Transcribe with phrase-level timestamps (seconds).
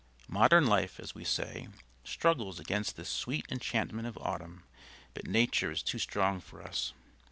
[0.29, 1.67] Modern life (as we say)
[2.03, 4.63] struggles against this sweet enchantment of autumn,
[5.13, 6.93] but Nature is too strong for us.